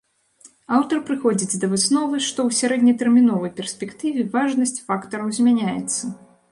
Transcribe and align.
Аўтар 0.77 1.01
прыходзіць 1.09 1.59
да 1.63 1.69
высновы, 1.75 2.15
што 2.29 2.39
ў 2.47 2.51
сярэднетэрміновай 2.63 3.55
перспектыве 3.61 4.27
важнасць 4.39 4.77
фактараў 4.91 5.27
змяняецца. 5.39 6.03